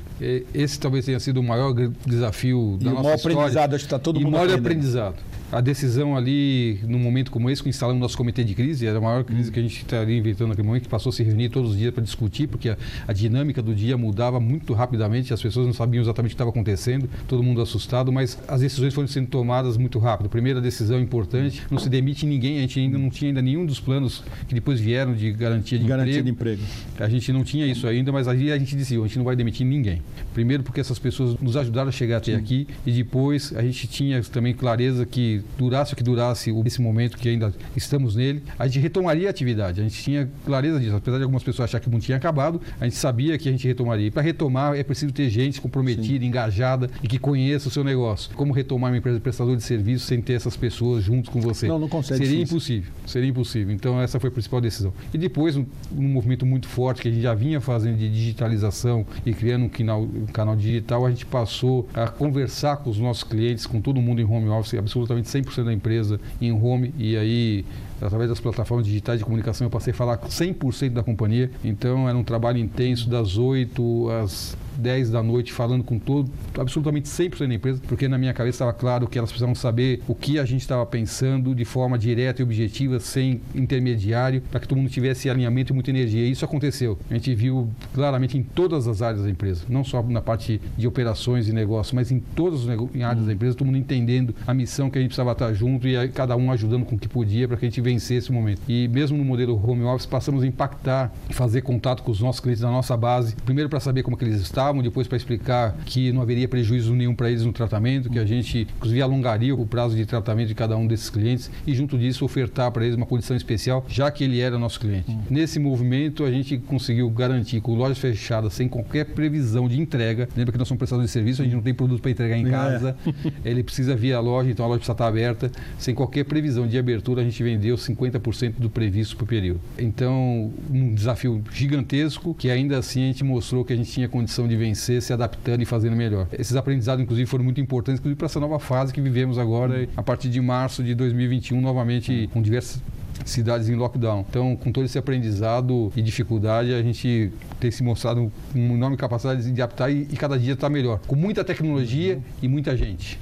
Esse 0.52 0.79
talvez 0.79 1.05
tenha 1.05 1.19
sido 1.19 1.41
o 1.41 1.43
maior 1.43 1.75
desafio 2.06 2.79
da 2.81 2.91
e 2.91 2.94
nossa 2.94 3.14
história. 3.14 3.35
E 3.35 3.37
o 3.37 3.37
maior 3.37 3.43
aprendizado, 3.43 3.75
acho 3.75 3.85
que 3.85 3.87
está 3.87 3.99
todo 3.99 4.20
mundo 4.20 4.26
E 4.26 4.29
o 4.29 4.32
maior 4.32 4.58
aprendizado 4.58 5.17
a 5.55 5.61
decisão 5.61 6.17
ali, 6.17 6.81
num 6.83 6.99
momento 6.99 7.31
como 7.31 7.49
esse, 7.49 7.62
que 7.62 7.69
instalamos 7.69 8.01
nosso 8.01 8.17
comitê 8.17 8.43
de 8.43 8.56
crise, 8.56 8.89
era 8.89 8.99
a 8.99 9.01
maior 9.01 9.23
crise 9.23 9.53
que 9.53 9.61
a 9.61 9.62
gente 9.62 9.77
estaria 9.77 10.19
inventando 10.19 10.49
naquele 10.49 10.67
momento, 10.67 10.83
que 10.83 10.89
passou 10.89 11.11
a 11.11 11.12
se 11.12 11.23
reunir 11.23 11.49
todos 11.49 11.71
os 11.71 11.79
dias 11.79 11.95
para 11.95 12.03
discutir, 12.03 12.49
porque 12.49 12.71
a, 12.71 12.77
a, 13.06 13.12
dinâmica 13.12 13.62
do 13.62 13.73
dia 13.73 13.97
mudava 13.97 14.41
muito 14.41 14.73
rapidamente, 14.73 15.33
as 15.33 15.41
pessoas 15.41 15.65
não 15.65 15.73
sabiam 15.73 16.03
exatamente 16.03 16.31
o 16.31 16.33
que 16.33 16.35
estava 16.35 16.51
acontecendo, 16.51 17.09
todo 17.29 17.41
mundo 17.41 17.62
assustado, 17.62 18.11
mas 18.11 18.37
as 18.49 18.62
decisões 18.62 18.93
foram 18.93 19.06
sendo 19.06 19.29
tomadas 19.29 19.77
muito 19.77 20.01
rápido. 20.01 20.29
Primeira 20.29 20.61
decisão 20.61 21.01
importante, 21.01 21.62
não 21.71 21.79
se 21.79 21.89
demite 21.89 22.27
ninguém, 22.27 22.59
a 22.59 22.62
gente 22.62 22.81
ainda 22.81 22.99
não 22.99 23.09
tinha 23.09 23.31
ainda 23.31 23.41
nenhum 23.41 23.65
dos 23.65 23.79
planos 23.79 24.25
que 24.49 24.55
depois 24.55 24.81
vieram 24.81 25.15
de 25.15 25.31
garantia 25.31 25.79
de 25.79 25.87
garantia 25.87 26.19
emprego. 26.19 26.25
de 26.25 26.31
emprego. 26.31 26.62
A 26.99 27.09
gente 27.09 27.33
não 27.33 27.45
tinha 27.45 27.65
isso 27.65 27.87
ainda, 27.87 28.11
mas 28.11 28.27
aí 28.27 28.51
a 28.51 28.59
gente 28.59 28.75
disse, 28.75 28.97
a 28.97 29.03
gente 29.03 29.19
não 29.19 29.25
vai 29.25 29.37
demitir 29.37 29.65
ninguém. 29.65 30.03
Primeiro 30.33 30.65
porque 30.65 30.81
essas 30.81 30.99
pessoas 30.99 31.39
nos 31.39 31.56
ajudaram 31.56 31.91
a 31.91 31.93
chegar 31.93 32.17
até 32.17 32.33
Sim. 32.33 32.39
aqui 32.39 32.67
e 32.85 32.91
depois 32.91 33.53
a 33.55 33.62
gente 33.62 33.87
tinha 33.87 34.21
também 34.25 34.53
clareza 34.53 35.06
que 35.06 35.44
durasse 35.58 35.93
o 35.93 35.96
que 35.96 36.02
durasse 36.02 36.50
esse 36.64 36.81
momento 36.81 37.17
que 37.17 37.29
ainda 37.29 37.52
estamos 37.76 38.17
nele, 38.17 38.43
a 38.58 38.67
gente 38.67 38.81
retomaria 38.81 39.29
a 39.29 39.31
atividade. 39.31 39.81
A 39.81 39.85
gente 39.85 40.02
tinha 40.02 40.29
clareza 40.44 40.81
disso. 40.81 40.96
Apesar 40.96 41.19
de 41.19 41.23
algumas 41.23 41.43
pessoas 41.43 41.69
acharem 41.69 41.85
que 41.85 41.91
não 41.91 42.00
tinha 42.00 42.17
acabado, 42.17 42.61
a 42.81 42.85
gente 42.85 42.96
sabia 42.96 43.37
que 43.38 43.49
a 43.49 43.52
gente 43.52 43.67
retomaria. 43.67 44.06
E 44.06 44.11
para 44.11 44.23
retomar 44.23 44.75
é 44.75 44.82
preciso 44.82 45.12
ter 45.12 45.29
gente 45.29 45.61
comprometida, 45.61 46.20
Sim. 46.20 46.26
engajada 46.26 46.91
e 47.02 47.08
que 47.08 47.19
conheça 47.19 47.69
o 47.69 47.70
seu 47.70 47.85
negócio. 47.85 48.35
Como 48.35 48.52
retomar 48.52 48.91
uma 48.91 48.99
empresa 48.99 49.20
prestadora 49.20 49.56
de 49.56 49.62
serviço 49.62 50.06
sem 50.06 50.20
ter 50.20 50.35
essas 50.35 50.56
pessoas 50.56 51.05
juntos 51.05 51.31
com 51.31 51.41
você? 51.41 51.67
Não, 51.67 51.79
não 51.79 51.88
consegue. 51.88 52.26
Seria 52.26 52.43
impossível. 52.43 52.93
Seria 53.06 53.29
impossível. 53.29 53.75
Então 53.75 54.00
essa 54.00 54.19
foi 54.20 54.29
a 54.29 54.32
principal 54.32 54.61
decisão. 54.61 54.93
E 55.12 55.19
depois, 55.19 55.56
um, 55.56 55.64
um 55.96 56.08
movimento 56.08 56.44
muito 56.46 56.69
forte 56.69 57.02
que 57.02 57.08
a 57.08 57.11
gente 57.11 57.23
já 57.23 57.35
vinha 57.35 57.61
fazendo 57.61 57.96
de 57.96 58.11
digitalização 58.11 59.06
e 59.25 59.32
criando 59.32 59.64
um 59.64 59.69
canal, 59.69 60.02
um 60.02 60.26
canal 60.26 60.56
digital, 60.56 61.06
a 61.06 61.11
gente 61.11 61.26
passou 61.26 61.88
a 61.94 62.08
conversar 62.08 62.79
com 62.79 62.91
os 62.91 62.99
nossos 62.99 63.25
clientes, 63.25 63.67
com 63.67 63.81
todo 63.81 64.00
mundo 64.00 64.20
em 64.20 64.25
home 64.25 64.49
office, 64.49 64.75
absolutamente 64.75 65.24
100% 65.26 65.65
da 65.65 65.73
empresa 65.73 66.21
em 66.41 66.53
home 66.53 66.94
e 66.99 67.17
aí 67.17 67.65
através 68.00 68.29
das 68.29 68.41
plataformas 68.41 68.87
digitais 68.87 69.19
de 69.19 69.25
comunicação 69.25 69.67
eu 69.67 69.71
passei 69.71 69.93
a 69.93 69.97
falar 69.97 70.19
100% 70.19 70.91
da 70.91 71.03
companhia. 71.03 71.50
Então 71.65 72.09
era 72.09 72.17
um 72.17 72.25
trabalho 72.25 72.59
intenso 72.59 73.09
das 73.09 73.37
8 73.37 74.11
às 74.11 74.56
10 74.76 75.11
da 75.11 75.23
noite 75.23 75.53
falando 75.53 75.85
com 75.85 75.99
todo, 75.99 76.31
absolutamente 76.59 77.09
100% 77.09 77.49
da 77.49 77.55
empresa, 77.55 77.82
porque 77.87 78.09
na 78.09 78.19
minha 78.19 78.32
cabeça 78.32 78.56
estava 78.56 78.73
claro 78.73 79.06
que 79.06 79.19
elas 79.19 79.31
precisavam 79.31 79.55
saber 79.55 80.03
o 80.06 80.15
que 80.15 80.38
a 80.38 80.44
gente 80.44 80.61
estava 80.61 80.85
pensando 80.87 81.55
de 81.55 81.65
forma 81.65 81.99
direta 81.99 82.43
e 82.43 82.44
objetiva, 82.44 83.00
sem 83.00 83.41
intermediário, 83.55 84.43
para 84.50 84.61
que 84.61 84.69
todo 84.69 84.79
mundo 84.79 84.91
tivesse 84.91 85.29
alinhamento 85.29 85.73
e 85.73 85.75
muita 85.75 85.91
energia. 85.91 86.26
E 86.26 86.31
isso 86.31 86.44
aconteceu. 86.44 86.99
A 87.11 87.15
gente 87.15 87.35
viu 87.35 87.69
claramente 87.93 88.37
em 88.38 88.43
todas 88.43 88.87
as 88.87 89.03
áreas 89.03 89.25
da 89.25 89.31
empresa, 89.31 89.65
não 89.69 89.85
só 89.85 90.03
na 90.03 90.21
parte 90.21 90.61
de 90.77 90.87
operações 90.87 91.49
e 91.49 91.53
negócios, 91.53 91.93
mas 91.93 92.11
em 92.11 92.19
todas 92.19 92.61
as 92.62 92.69
áreas 92.69 93.27
da 93.27 93.32
empresa, 93.32 93.56
todo 93.56 93.67
mundo 93.67 93.79
entendendo 93.79 94.35
a 94.47 94.55
missão 94.55 94.91
que 94.91 94.99
a 94.99 95.00
gente 95.00 95.11
precisava 95.11 95.32
estar 95.32 95.53
junto 95.53 95.87
e 95.87 96.09
cada 96.09 96.37
um 96.37 96.50
ajudando 96.50 96.85
com 96.85 96.97
o 96.97 96.99
que 96.99 97.09
podia 97.09 97.47
para 97.49 97.56
que 97.56 97.67
a 97.67 97.69
gente 97.69 97.81
vencer 97.81 98.19
esse 98.19 98.32
momento. 98.32 98.61
E 98.69 98.88
mesmo 98.88 99.17
no 99.17 99.25
modelo 99.25 99.61
home 99.65 99.85
office, 99.85 100.06
passamos 100.06 100.43
a 100.43 100.47
impactar 100.47 101.12
e 101.29 101.35
fazer 101.35 101.62
contato 101.62 102.03
com 102.03 102.11
os 102.11 102.20
nossos 102.20 102.41
clientes 102.41 102.62
da 102.62 102.70
nossa 102.70 102.97
base, 102.97 103.35
primeiro 103.44 103.69
para 103.69 103.81
saber 103.81 104.03
como 104.03 104.17
que 104.17 104.25
eles 104.25 104.41
estavam, 104.41 104.64
estavam, 104.65 104.83
depois 104.83 105.07
para 105.07 105.17
explicar 105.17 105.77
que 105.85 106.13
não 106.13 106.23
haveria 106.23 106.49
prejuízo 106.49 106.95
nenhum 106.95 107.15
para 107.15 107.29
eles 107.31 107.45
no 107.45 107.53
tratamento, 107.53 108.09
que 108.09 108.19
a 108.19 108.25
gente, 108.25 108.67
inclusive, 108.77 109.03
alongaria 109.03 109.55
o 109.55 109.67
prazo 109.67 109.95
de 109.95 110.07
tratamento 110.07 110.49
de 110.49 110.55
cada 110.55 110.77
um 110.77 110.87
desses 110.87 111.11
clientes 111.11 111.51
e, 111.67 111.75
junto 111.75 111.99
disso, 111.99 112.25
ofertar 112.25 112.71
para 112.71 112.85
eles 112.85 112.97
uma 112.97 113.07
condição 113.07 113.37
especial, 113.37 113.85
já 113.89 114.11
que 114.11 114.25
ele 114.25 114.41
era 114.41 114.59
nosso 114.59 114.81
cliente. 114.81 115.11
Uhum. 115.11 115.23
Nesse 115.29 115.59
movimento, 115.59 116.25
a 116.25 116.31
gente 116.31 116.57
conseguiu 116.59 117.09
garantir 117.11 117.61
com 117.61 117.75
lojas 117.75 117.99
fechadas, 117.99 118.55
sem 118.55 118.69
qualquer 118.69 119.07
previsão 119.07 119.69
de 119.69 119.81
entrega, 119.81 120.29
lembra 120.37 120.53
que 120.53 120.59
nós 120.59 120.69
somos 120.69 120.79
prestadores 120.79 121.11
de 121.11 121.13
serviço, 121.13 121.43
a 121.43 121.45
gente 121.45 121.55
não 121.55 121.63
tem 121.63 121.75
produto 121.75 122.01
para 122.01 122.11
entregar 122.11 122.37
em 122.37 122.47
é. 122.47 122.51
casa, 122.51 122.97
é. 123.07 123.33
ele 123.51 123.63
precisa 123.63 123.95
vir 123.95 124.15
à 124.15 124.21
loja, 124.21 124.51
então 124.51 124.65
a 124.65 124.69
loja 124.69 124.79
precisa 124.79 124.93
estar 124.93 125.07
aberta, 125.07 125.51
sem 125.79 125.95
qualquer 125.95 126.25
previsão 126.25 126.67
de 126.67 126.79
abertura, 126.79 127.21
a 127.21 127.25
gente 127.25 127.43
vendeu 127.43 127.77
50% 127.77 128.55
do 128.59 128.71
previsto 128.71 129.17
para 129.17 129.25
o 129.25 129.27
período. 129.27 129.61
Então, 129.79 130.53
um 130.71 130.94
desafio 130.94 131.43
gigantesco, 131.53 132.35
que 132.35 132.51
ainda 132.51 132.79
assim 132.79 133.03
a 133.03 133.06
gente 133.06 133.25
mostrou 133.25 133.65
que 133.65 133.73
a 133.73 133.77
gente 133.77 133.91
tinha 133.91 134.09
condição 134.09 134.47
de 134.47 134.54
de 134.55 134.65
vencer, 134.65 135.03
se 135.03 135.13
adaptando 135.13 135.63
e 135.63 135.65
fazendo 135.65 135.96
melhor. 135.96 136.27
Esses 136.32 136.56
aprendizados, 136.56 137.03
inclusive, 137.03 137.29
foram 137.29 137.44
muito 137.44 137.61
importantes, 137.61 138.01
inclusive 138.01 138.17
para 138.17 138.27
essa 138.27 138.41
nova 138.41 138.58
fase 138.58 138.93
que 138.93 139.01
vivemos 139.01 139.39
agora, 139.39 139.89
a 139.96 140.03
partir 140.03 140.29
de 140.29 140.41
março 140.41 140.82
de 140.82 140.94
2021, 140.94 141.61
novamente 141.61 142.29
com 142.32 142.41
diversas 142.41 142.81
cidades 143.25 143.69
em 143.69 143.75
lockdown. 143.75 144.25
Então, 144.29 144.57
com 144.57 144.71
todo 144.71 144.85
esse 144.85 144.99
aprendizado 144.99 145.93
e 145.97 146.03
dificuldade, 146.03 146.73
a 146.75 146.83
gente 146.83 147.33
tem 147.59 147.71
se 147.71 147.83
mostrado 147.83 148.31
uma 148.55 148.75
enorme 148.75 148.97
capacidade 148.97 149.43
de 149.51 149.63
adaptar 149.63 149.91
e, 149.91 150.03
e 150.11 150.17
cada 150.17 150.39
dia 150.39 150.55
está 150.55 150.69
melhor. 150.69 151.01
Com 151.07 151.17
muita 151.17 151.45
tecnologia 151.45 152.21
e 152.43 152.49
muita 152.49 152.77
gente. 152.77 153.19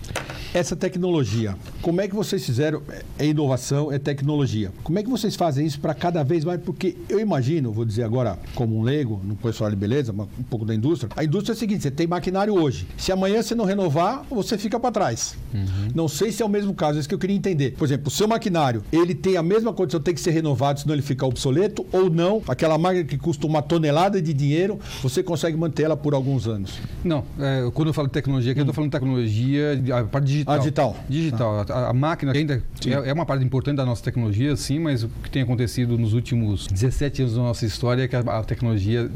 Essa 0.54 0.76
tecnologia, 0.76 1.56
como 1.80 2.02
é 2.02 2.08
que 2.08 2.14
vocês 2.14 2.44
fizeram? 2.44 2.82
É 3.18 3.24
inovação, 3.24 3.90
é 3.90 3.98
tecnologia. 3.98 4.70
Como 4.82 4.98
é 4.98 5.02
que 5.02 5.08
vocês 5.08 5.34
fazem 5.34 5.64
isso 5.64 5.80
para 5.80 5.94
cada 5.94 6.22
vez 6.22 6.44
mais? 6.44 6.60
Porque 6.60 6.94
eu 7.08 7.18
imagino, 7.18 7.72
vou 7.72 7.86
dizer 7.86 8.02
agora 8.02 8.38
como 8.54 8.78
um 8.78 8.82
leigo, 8.82 9.18
não 9.24 9.34
conheço 9.34 9.60
falar 9.60 9.70
de 9.70 9.76
beleza, 9.76 10.12
mas 10.12 10.28
um 10.38 10.42
pouco 10.42 10.66
da 10.66 10.74
indústria. 10.74 11.10
A 11.16 11.24
indústria 11.24 11.54
é 11.54 11.56
o 11.56 11.58
seguinte: 11.58 11.82
você 11.82 11.90
tem 11.90 12.06
maquinário 12.06 12.54
hoje. 12.54 12.86
Se 12.98 13.10
amanhã 13.10 13.42
você 13.42 13.54
não 13.54 13.64
renovar, 13.64 14.26
você 14.28 14.58
fica 14.58 14.78
para 14.78 14.92
trás. 14.92 15.36
Uhum. 15.54 15.88
Não 15.94 16.06
sei 16.06 16.30
se 16.30 16.42
é 16.42 16.46
o 16.46 16.50
mesmo 16.50 16.74
caso, 16.74 16.98
é 16.98 17.00
isso 17.00 17.08
que 17.08 17.14
eu 17.14 17.18
queria 17.18 17.36
entender. 17.36 17.72
Por 17.78 17.86
exemplo, 17.86 18.08
o 18.08 18.10
seu 18.10 18.28
maquinário, 18.28 18.84
ele 18.92 19.14
tem 19.14 19.38
a 19.38 19.42
mesma 19.42 19.72
condição, 19.72 19.91
tem 20.00 20.14
que 20.14 20.20
ser 20.20 20.30
renovado, 20.30 20.80
senão 20.80 20.94
ele 20.94 21.02
fica 21.02 21.26
obsoleto, 21.26 21.86
ou 21.92 22.10
não? 22.10 22.42
Aquela 22.46 22.78
máquina 22.78 23.04
que 23.04 23.18
custa 23.18 23.46
uma 23.46 23.62
tonelada 23.62 24.20
de 24.20 24.32
dinheiro, 24.32 24.78
você 25.02 25.22
consegue 25.22 25.56
manter 25.56 25.84
ela 25.84 25.96
por 25.96 26.14
alguns 26.14 26.46
anos? 26.46 26.78
Não. 27.02 27.24
É, 27.38 27.70
quando 27.72 27.88
eu 27.88 27.94
falo 27.94 28.08
de 28.08 28.12
tecnologia, 28.12 28.52
aqui 28.52 28.60
hum. 28.60 28.62
eu 28.62 28.64
estou 28.64 28.74
falando 28.74 28.90
de 28.90 28.98
tecnologia, 28.98 29.98
a 29.98 30.04
parte 30.04 30.26
digital 30.26 30.42
digital. 30.42 30.54
Ah, 30.54 30.58
digital. 30.58 30.96
Digital. 31.08 31.66
Ah. 31.68 31.86
A, 31.86 31.90
a, 31.90 31.92
máquina 31.92 32.32
ainda 32.32 32.62
é, 32.86 33.10
é, 33.10 33.12
uma 33.12 33.26
parte 33.26 33.44
importante 33.44 33.76
da 33.76 33.86
nossa 33.86 34.02
tecnologia, 34.02 34.54
sim, 34.56 34.78
mas 34.78 35.02
o 35.04 35.08
que 35.22 35.30
tem 35.30 35.42
acontecido 35.42 35.98
nos 35.98 36.12
últimos 36.12 36.66
17 36.66 37.22
anos 37.22 37.34
da 37.34 37.42
nossa 37.42 37.64
história 37.64 38.02
é 38.02 38.08
que 38.08 38.16
a, 38.16 38.20
a 38.20 38.44
tecnologia, 38.44 39.10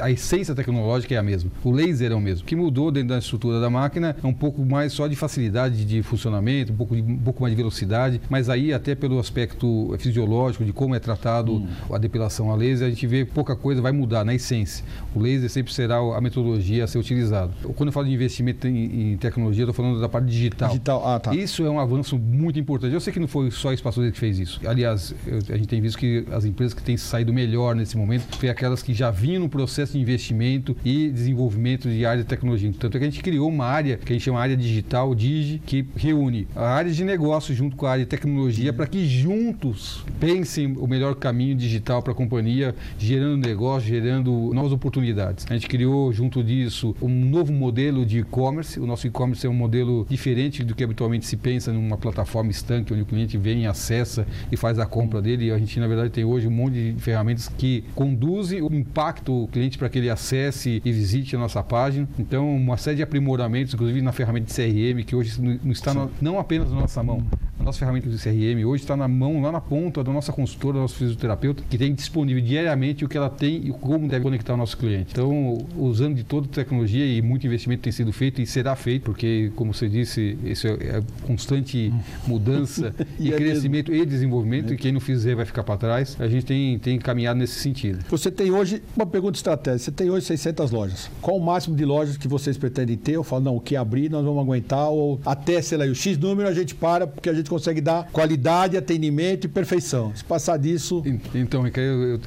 a 0.00 0.10
essência 0.10 0.54
tecnológica 0.54 1.14
é 1.14 1.18
a 1.18 1.22
mesma. 1.22 1.50
O 1.62 1.70
laser 1.70 2.12
é 2.12 2.14
o 2.14 2.20
mesmo. 2.20 2.44
O 2.44 2.46
que 2.46 2.56
mudou 2.56 2.90
dentro 2.90 3.10
da 3.10 3.18
estrutura 3.18 3.60
da 3.60 3.70
máquina 3.70 4.16
é 4.22 4.26
um 4.26 4.34
pouco 4.34 4.64
mais 4.64 4.92
só 4.92 5.06
de 5.06 5.16
facilidade 5.16 5.84
de 5.84 6.02
funcionamento, 6.02 6.72
um 6.72 6.76
pouco, 6.76 6.94
um 6.94 7.18
pouco 7.18 7.42
mais 7.42 7.52
de 7.52 7.56
velocidade, 7.56 8.20
mas 8.28 8.48
aí 8.48 8.72
até 8.72 8.94
pelo 8.94 9.18
aspecto 9.18 9.94
fisiológico 9.98 10.21
de 10.64 10.72
como 10.72 10.94
é 10.94 10.98
tratado 10.98 11.56
hum. 11.56 11.66
a 11.92 11.98
depilação 11.98 12.50
a 12.50 12.56
laser, 12.56 12.86
a 12.86 12.90
gente 12.90 13.06
vê 13.06 13.24
pouca 13.24 13.56
coisa 13.56 13.80
vai 13.80 13.92
mudar 13.92 14.24
na 14.24 14.34
essência. 14.34 14.84
O 15.14 15.20
laser 15.20 15.48
sempre 15.48 15.72
será 15.72 15.96
a 15.96 16.20
metodologia 16.20 16.84
a 16.84 16.86
ser 16.86 16.98
utilizado. 16.98 17.52
Quando 17.74 17.88
eu 17.88 17.92
falo 17.92 18.06
de 18.06 18.12
investimento 18.12 18.66
em, 18.66 19.12
em 19.12 19.16
tecnologia, 19.16 19.64
eu 19.64 19.70
estou 19.70 19.84
falando 19.84 20.00
da 20.00 20.08
parte 20.08 20.26
digital. 20.26 20.68
digital. 20.68 21.02
Ah, 21.06 21.18
tá. 21.18 21.34
Isso 21.34 21.64
é 21.64 21.70
um 21.70 21.78
avanço 21.78 22.18
muito 22.18 22.58
importante. 22.58 22.92
Eu 22.94 23.00
sei 23.00 23.12
que 23.12 23.20
não 23.20 23.28
foi 23.28 23.50
só 23.50 23.70
a 23.70 23.74
Espaço 23.74 24.00
que 24.00 24.18
fez 24.18 24.38
isso. 24.38 24.60
Aliás, 24.66 25.14
eu, 25.26 25.38
a 25.48 25.56
gente 25.56 25.68
tem 25.68 25.80
visto 25.80 25.98
que 25.98 26.24
as 26.30 26.44
empresas 26.44 26.74
que 26.74 26.82
têm 26.82 26.96
saído 26.96 27.32
melhor 27.32 27.74
nesse 27.74 27.96
momento 27.96 28.36
foi 28.36 28.48
aquelas 28.48 28.82
que 28.82 28.94
já 28.94 29.10
vinham 29.10 29.42
no 29.42 29.48
processo 29.48 29.92
de 29.92 29.98
investimento 30.00 30.76
e 30.84 31.10
desenvolvimento 31.10 31.88
de 31.88 32.04
área 32.04 32.22
de 32.22 32.28
tecnologia. 32.28 32.72
Tanto 32.78 32.96
é 32.96 33.00
que 33.00 33.06
a 33.06 33.10
gente 33.10 33.22
criou 33.22 33.48
uma 33.48 33.66
área 33.66 33.96
que 33.96 34.12
a 34.12 34.14
gente 34.14 34.24
chama 34.24 34.40
área 34.40 34.56
digital, 34.56 35.14
Digi, 35.14 35.60
que 35.64 35.86
reúne 35.96 36.46
a 36.54 36.68
área 36.68 36.90
de 36.90 37.04
negócio 37.04 37.54
junto 37.54 37.76
com 37.76 37.86
a 37.86 37.92
área 37.92 38.04
de 38.04 38.08
tecnologia 38.08 38.70
uhum. 38.70 38.76
para 38.76 38.86
que 38.86 39.06
juntos 39.06 40.04
pensem 40.18 40.76
o 40.76 40.86
melhor 40.86 41.14
caminho 41.14 41.54
digital 41.54 42.02
para 42.02 42.12
a 42.12 42.16
companhia, 42.16 42.74
gerando 42.98 43.36
negócio, 43.36 43.88
gerando 43.88 44.52
novas 44.54 44.72
oportunidades. 44.72 45.46
A 45.48 45.54
gente 45.54 45.68
criou 45.68 46.12
junto 46.12 46.42
disso 46.42 46.94
um 47.00 47.08
novo 47.08 47.52
modelo 47.52 48.04
de 48.06 48.20
e-commerce. 48.20 48.78
O 48.80 48.86
nosso 48.86 49.06
e-commerce 49.06 49.46
é 49.46 49.50
um 49.50 49.54
modelo 49.54 50.06
diferente 50.08 50.62
do 50.64 50.74
que 50.74 50.84
habitualmente 50.84 51.26
se 51.26 51.36
pensa 51.36 51.72
numa 51.72 51.96
plataforma 51.96 52.50
estanque, 52.50 52.92
onde 52.92 53.02
o 53.02 53.06
cliente 53.06 53.36
vem, 53.36 53.66
acessa 53.66 54.26
e 54.50 54.56
faz 54.56 54.78
a 54.78 54.86
compra 54.86 55.20
dele. 55.20 55.46
E 55.46 55.50
a 55.50 55.58
gente, 55.58 55.78
na 55.78 55.86
verdade, 55.86 56.10
tem 56.10 56.24
hoje 56.24 56.46
um 56.46 56.50
monte 56.50 56.92
de 56.92 57.00
ferramentas 57.00 57.48
que 57.48 57.84
conduzem 57.94 58.62
o 58.62 58.72
impacto 58.72 59.44
o 59.44 59.48
cliente 59.48 59.78
para 59.78 59.88
que 59.88 59.98
ele 59.98 60.10
acesse 60.10 60.80
e 60.84 60.92
visite 60.92 61.34
a 61.36 61.38
nossa 61.38 61.62
página. 61.62 62.08
Então, 62.18 62.54
uma 62.54 62.76
série 62.76 62.96
de 62.96 63.02
aprimoramentos, 63.02 63.74
inclusive 63.74 64.02
na 64.02 64.12
ferramenta 64.12 64.46
de 64.46 64.54
CRM, 64.54 65.04
que 65.04 65.16
hoje 65.16 65.40
não 65.40 65.72
está 65.72 65.92
não 66.20 66.38
apenas 66.38 66.70
na 66.70 66.80
nossa 66.80 67.02
mão. 67.02 67.24
A 67.62 67.64
nossa 67.64 67.78
ferramenta 67.78 68.08
de 68.08 68.16
CRM 68.16 68.66
hoje 68.66 68.82
está 68.82 68.96
na 68.96 69.06
mão, 69.06 69.40
lá 69.40 69.52
na 69.52 69.60
ponta 69.60 70.02
da 70.02 70.12
nossa 70.12 70.32
consultora, 70.32 70.74
do 70.74 70.80
nosso 70.80 70.96
fisioterapeuta, 70.96 71.62
que 71.70 71.78
tem 71.78 71.94
disponível 71.94 72.42
diariamente 72.42 73.04
o 73.04 73.08
que 73.08 73.16
ela 73.16 73.30
tem 73.30 73.68
e 73.68 73.70
como 73.70 74.08
deve 74.08 74.24
conectar 74.24 74.54
o 74.54 74.56
nosso 74.56 74.76
cliente. 74.76 75.12
Então, 75.12 75.64
usando 75.76 76.16
de 76.16 76.24
toda 76.24 76.46
a 76.46 76.50
tecnologia 76.50 77.06
e 77.06 77.22
muito 77.22 77.46
investimento 77.46 77.84
tem 77.84 77.92
sido 77.92 78.12
feito 78.12 78.42
e 78.42 78.46
será 78.46 78.74
feito, 78.74 79.04
porque, 79.04 79.52
como 79.54 79.72
você 79.72 79.88
disse, 79.88 80.36
isso 80.44 80.66
é, 80.66 80.72
é 80.72 81.02
constante 81.24 81.94
mudança 82.26 82.92
e, 83.16 83.28
e 83.28 83.32
é 83.32 83.36
crescimento 83.36 83.92
mesmo. 83.92 84.02
e 84.02 84.06
desenvolvimento, 84.06 84.72
é. 84.72 84.74
e 84.74 84.76
quem 84.76 84.90
não 84.90 85.00
fizer 85.00 85.36
vai 85.36 85.44
ficar 85.44 85.62
para 85.62 85.76
trás. 85.76 86.16
A 86.18 86.26
gente 86.26 86.44
tem, 86.44 86.80
tem 86.80 86.98
caminhado 86.98 87.38
nesse 87.38 87.60
sentido. 87.60 88.04
Você 88.08 88.28
tem 88.28 88.50
hoje, 88.50 88.82
uma 88.96 89.06
pergunta 89.06 89.38
estratégica, 89.38 89.84
você 89.84 89.92
tem 89.92 90.10
hoje 90.10 90.26
600 90.26 90.72
lojas. 90.72 91.08
Qual 91.20 91.36
o 91.36 91.40
máximo 91.40 91.76
de 91.76 91.84
lojas 91.84 92.16
que 92.16 92.26
vocês 92.26 92.58
pretendem 92.58 92.96
ter? 92.96 93.12
Eu 93.12 93.22
falo, 93.22 93.44
não, 93.44 93.54
o 93.54 93.60
que 93.60 93.76
abrir 93.76 94.10
nós 94.10 94.24
vamos 94.24 94.42
aguentar, 94.42 94.90
ou 94.90 95.20
até, 95.24 95.62
sei 95.62 95.78
lá, 95.78 95.84
o 95.84 95.94
X 95.94 96.18
número 96.18 96.48
a 96.48 96.52
gente 96.52 96.74
para, 96.74 97.06
porque 97.06 97.30
a 97.30 97.32
gente 97.32 97.51
consegue 97.52 97.82
dar 97.82 98.08
qualidade, 98.10 98.76
atendimento 98.78 99.44
e 99.44 99.48
perfeição. 99.48 100.10
Se 100.14 100.24
passar 100.24 100.56
disso... 100.56 101.02
Então, 101.34 101.64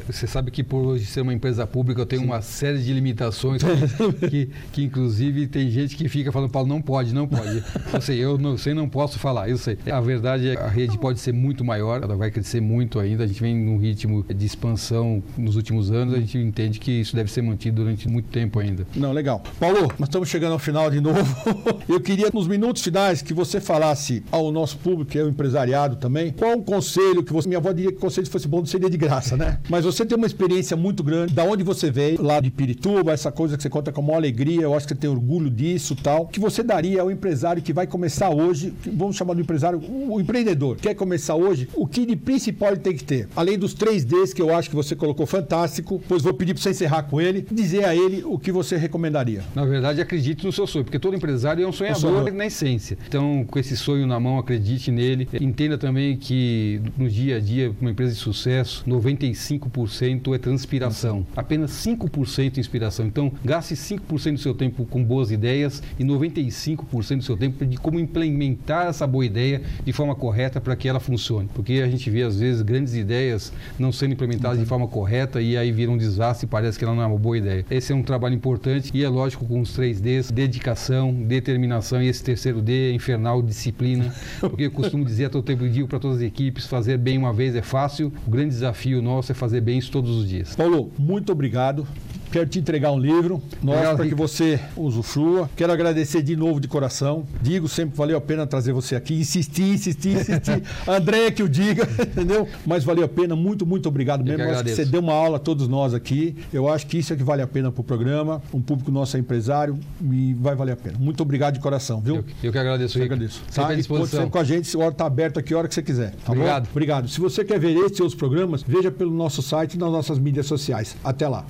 você 0.08 0.28
sabe 0.28 0.52
que 0.52 0.64
por 0.64 0.86
hoje 0.86 1.06
ser 1.06 1.22
uma 1.22 1.34
empresa 1.34 1.66
pública 1.66 2.02
eu 2.02 2.06
tenho 2.06 2.22
Sim. 2.22 2.28
uma 2.28 2.42
série 2.42 2.78
de 2.78 2.94
limitações 2.94 3.62
que, 4.20 4.30
que, 4.30 4.50
que, 4.72 4.84
inclusive 4.84 5.48
tem 5.48 5.70
gente 5.70 5.96
que 5.96 6.08
fica 6.08 6.32
falando, 6.32 6.52
Paulo, 6.52 6.68
não 6.68 6.82
pode, 6.82 7.14
não 7.14 7.28
pode. 7.28 7.64
Eu 7.94 8.02
sei, 8.02 8.20
eu 8.20 8.38
não 8.38 8.58
sei, 8.58 8.74
não 8.74 8.90
posso 8.90 9.18
falar, 9.18 9.50
eu 9.50 9.58
sei. 9.58 9.78
A 9.90 10.02
verdade 10.02 10.50
é 10.50 10.56
que 10.56 10.62
a 10.62 10.68
rede 10.68 10.98
pode 10.98 11.20
ser 11.20 11.32
muito 11.32 11.64
maior, 11.64 12.04
ela 12.04 12.16
vai 12.16 12.30
crescer 12.30 12.60
muito 12.60 13.00
ainda, 13.00 13.24
a 13.24 13.28
gente 13.28 13.40
vem 13.40 13.56
num 13.56 13.78
ritmo 13.78 14.24
de 14.24 14.46
expansão 14.46 15.24
nos 15.38 15.56
últimos 15.56 15.92
anos, 15.92 16.14
a 16.14 16.20
gente 16.20 16.38
entende 16.38 16.80
que 16.80 16.92
isso 16.92 17.16
deve 17.16 17.32
ser 17.32 17.42
mantido 17.42 17.84
durante 17.84 18.08
muito 18.10 18.28
tempo 18.30 18.60
ainda. 18.60 18.86
Não, 18.96 19.12
legal. 19.14 19.42
Paulo, 19.60 19.92
nós 19.98 20.10
estamos 20.10 20.28
chegando 20.28 20.54
ao 20.54 20.60
final 20.60 20.92
de 20.92 21.00
novo. 21.00 21.24
Eu 21.88 22.02
queria, 22.02 22.30
nos 22.34 22.48
minutos 22.48 22.82
finais, 22.82 23.22
que 23.22 23.34
você 23.34 23.62
falasse 23.62 24.24
ao 24.32 24.52
nosso 24.52 24.78
público, 24.78 25.12
que 25.16 25.20
é 25.20 25.24
o 25.24 25.30
empresariado 25.30 25.96
também, 25.96 26.34
qual 26.34 26.58
o 26.58 26.62
conselho 26.62 27.24
que 27.24 27.32
você. 27.32 27.48
Minha 27.48 27.60
avó 27.60 27.72
diria 27.72 27.90
que 27.90 27.98
o 27.98 28.02
conselho 28.02 28.28
fosse 28.28 28.50
bom 28.50 28.66
seria 28.66 28.90
de 28.90 28.98
graça, 28.98 29.38
né? 29.38 29.60
Mas 29.70 29.86
você 29.86 30.06
tem 30.06 30.18
uma 30.18 30.28
experiência 30.28 30.76
muito 30.76 31.02
grande, 31.02 31.34
da 31.34 31.46
onde 31.46 31.64
você 31.64 31.90
veio, 31.90 32.22
lá 32.22 32.42
de 32.42 32.52
Pirituba, 32.52 33.14
essa 33.14 33.32
coisa 33.32 33.56
que 33.56 33.64
você 33.64 33.70
conta 33.70 33.94
com 33.94 34.02
maior 34.02 34.18
alegria, 34.18 34.64
eu 34.64 34.74
acho 34.74 34.86
que 34.86 34.94
você 34.94 35.00
tem 35.00 35.10
orgulho 35.10 35.50
disso 35.50 35.96
tal. 35.96 36.28
que 36.28 36.38
você 36.38 36.62
daria 36.62 37.02
ao 37.02 37.10
empresário 37.10 37.62
que 37.62 37.72
vai 37.72 37.88
começar 37.88 38.30
hoje, 38.30 38.74
vamos 38.86 39.16
chamar 39.16 39.36
do 39.36 39.42
empresário, 39.42 39.82
o 39.90 40.20
empreendedor, 40.20 40.76
quer 40.76 40.94
começar 40.96 41.36
hoje, 41.36 41.70
o 41.74 41.88
que 41.88 42.06
de 42.06 42.18
principal 42.18 42.72
ele 42.72 42.82
tem 42.82 42.94
que 42.94 43.04
ter? 43.06 43.30
Além 43.38 43.58
dos 43.58 43.74
três 43.74 44.04
Ds 44.04 44.34
que 44.34 44.42
eu 44.42 44.54
acho 44.54 44.70
que 44.70 44.76
você 44.76 44.98
colocou 44.98 45.26
fantástico, 45.26 46.02
pois 46.10 46.24
vou 46.24 46.34
pedir 46.34 46.54
para 46.54 46.64
você 46.64 46.72
encerrar 46.72 47.04
com 47.04 47.22
ele, 47.22 47.48
dizer 47.50 47.86
a 47.86 47.96
ele 47.96 48.22
o 48.26 48.38
que 48.38 48.52
você 48.52 48.76
recomendaria. 48.76 49.44
Na 49.56 49.64
verdade, 49.64 50.02
acredite 50.02 50.46
no 50.46 50.52
seu 50.52 50.68
sonho, 50.68 50.84
porque 50.84 51.00
todo 51.00 51.16
empresário 51.16 51.64
é 51.64 51.68
um 51.68 51.72
sonhador, 51.72 52.02
sonhador. 52.02 52.34
na 52.34 52.48
essência. 52.48 52.98
Então, 53.08 53.46
com 53.46 53.58
esse 53.58 53.78
sonho 53.78 54.06
na 54.06 54.20
mão, 54.20 54.38
acredite 54.38 54.92
nele. 54.96 55.28
Entenda 55.40 55.78
também 55.78 56.18
que 56.18 56.82
no 56.98 57.10
dia 57.10 57.38
a 57.38 57.40
dia, 57.40 57.72
uma 57.80 57.92
empresa 57.92 58.14
de 58.14 58.20
sucesso, 58.20 58.84
95% 58.88 60.34
é 60.34 60.38
transpiração. 60.38 61.26
Apenas 61.36 61.72
5% 61.72 62.58
é 62.58 62.60
inspiração. 62.60 63.06
Então, 63.06 63.32
gaste 63.44 63.76
5% 63.76 64.34
do 64.34 64.40
seu 64.40 64.54
tempo 64.54 64.86
com 64.86 65.04
boas 65.04 65.32
ideias 65.32 65.84
e 66.00 66.04
95% 66.04 67.18
do 67.18 67.24
seu 67.24 67.38
tempo 67.38 67.66
de 67.66 67.78
como 67.78 68.00
implementar 68.00 68.88
essa 68.88 69.06
boa 69.06 69.26
ideia 69.26 69.62
de 69.84 69.94
forma 69.94 70.16
correta 70.16 70.60
para 70.62 70.76
que 70.76 70.88
ela 70.88 71.00
funcione. 71.00 71.50
Porque 71.54 71.74
a 71.74 71.88
gente 71.88 72.10
vê, 72.10 72.24
às 72.24 72.40
vezes, 72.40 72.62
grandes 72.62 72.96
ideias 72.96 73.52
não 73.78 73.92
sendo 73.92 74.14
implementadas 74.14 74.60
de 74.60 74.66
forma 74.66 74.88
correta 74.88 75.42
e 75.42 75.58
aí 75.58 75.72
vira 75.72 75.92
um 75.92 75.98
desastre 75.98 76.46
e 76.46 76.50
parece 76.50 76.78
que 76.78 76.86
ela 76.86 76.96
não 76.96 77.04
é 77.04 77.06
uma 77.06 77.18
boa 77.18 77.38
ideia. 77.38 77.66
Esse 77.70 77.92
é 77.92 77.96
um 77.96 78.04
trabalho 78.04 78.36
importante 78.36 78.92
e 78.94 79.04
é 79.04 79.10
lógico 79.10 79.46
com 79.46 79.60
os 79.60 79.74
três 79.74 80.00
Ds, 80.00 80.32
dedicação, 80.32 81.14
determinação 81.14 82.02
e 82.02 82.08
esse 82.08 82.24
terceiro 82.24 82.62
D, 82.62 82.94
infernal, 82.94 83.42
disciplina. 83.42 84.14
Porque 84.40 84.64
eu 84.64 84.72
costumo 84.86 85.06
dizer 85.06 85.26
a 85.26 85.30
todo 85.30 85.44
tempo, 85.44 85.68
digo 85.68 85.88
para 85.88 86.00
todas 86.00 86.18
as 86.18 86.24
equipes, 86.24 86.66
fazer 86.66 86.98
bem 86.98 87.18
uma 87.18 87.34
vez 87.34 87.56
é 87.56 87.62
fácil, 87.62 88.12
o 88.26 88.30
grande 88.30 88.50
desafio 88.50 89.02
nosso 89.02 89.32
é 89.32 89.36
fazer 89.36 89.62
bem 89.62 89.78
isso 89.78 89.92
todos 89.92 90.12
os 90.18 90.28
dias. 90.28 90.56
Paulo, 90.56 90.92
muito 90.98 91.32
obrigado. 91.32 91.88
Quero 92.32 92.48
te 92.48 92.60
entregar 92.60 92.92
um 92.92 93.00
livro 93.00 93.42
nosso 93.62 93.96
para 93.96 94.08
que 94.08 94.16
você 94.16 94.60
usufrua. 94.76 95.50
Quero 95.56 95.72
agradecer 95.72 96.22
de 96.22 96.36
novo 96.36 96.60
de 96.60 96.68
coração. 96.68 97.26
Digo 97.42 97.68
sempre 97.68 97.96
valeu 97.98 98.18
a 98.18 98.22
pena 98.22 98.46
trazer 98.46 98.74
você 98.74 98.96
aqui. 98.96 99.16
Insistir, 99.16 99.74
insistir, 99.74 100.18
insistir. 100.18 100.64
André 100.88 101.32
que 101.32 101.44
o 101.44 101.50
diga, 101.50 101.88
entendeu? 102.02 102.48
Mas 102.66 102.84
valeu 102.84 103.06
a 103.06 103.08
pena. 103.08 103.36
Muito, 103.36 103.66
muito 103.66 103.88
obrigado 103.88 104.24
mesmo. 104.24 104.42
Eu 104.42 104.52
acho 104.52 104.64
que 104.64 104.76
você 104.76 104.86
deu 104.86 105.02
uma 105.02 105.14
aula 105.14 105.38
a 105.38 105.40
todos 105.40 105.68
nós 105.68 105.94
aqui. 105.94 106.36
Eu 106.54 106.70
acho 106.70 106.88
que 106.88 106.98
isso 106.98 107.14
é 107.14 107.16
que 107.16 107.24
vale 107.24 107.42
a 107.42 107.48
pena 107.48 107.72
para 107.72 107.82
o 107.82 107.84
programa. 107.84 108.42
Um 108.54 108.62
público 108.62 108.92
nosso 108.92 109.18
é 109.18 109.20
empresário 109.20 109.78
e 110.12 110.34
vai 110.36 110.56
valer 110.56 110.74
a 110.74 110.78
pena. 110.78 110.98
Muito 111.00 111.22
obrigado 111.22 111.56
de 111.56 111.60
coração, 111.60 112.00
viu? 112.02 112.16
Eu, 112.16 112.26
eu 112.44 112.52
que 112.52 112.58
agradeço. 112.58 112.98
Eu 112.98 113.06
agradeço. 113.06 113.42
Tá? 113.54 113.74
E 113.74 113.84
pode 113.84 114.08
ser 114.08 114.30
com 114.30 114.40
a 114.40 114.44
gente. 114.44 114.76
A 114.76 114.80
hora 114.80 114.90
está 114.90 115.06
aberta 115.06 115.40
aqui 115.40 115.54
a 115.54 115.58
hora 115.58 115.68
que 115.68 115.74
você 115.76 115.82
quiser. 115.82 116.12
Tá 116.26 116.32
obrigado. 116.32 116.64
Bom? 116.64 116.70
Obrigado. 116.72 117.08
Se 117.08 117.20
você 117.20 117.44
quer 117.44 117.60
ver 117.60 117.76
esses 117.76 117.98
e 117.98 118.02
outros 118.02 118.16
programas, 118.18 118.64
veja 118.64 118.92
pelo 118.92 119.12
nosso 119.12 119.42
site 119.42 119.76
e 119.76 119.78
nas 119.78 119.92
nossas 119.92 120.20
mídias 120.20 120.46
sociais. 120.46 120.96
Até 121.04 121.28
lá. 121.28 121.46